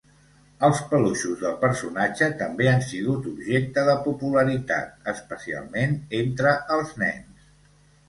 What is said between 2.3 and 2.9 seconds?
també han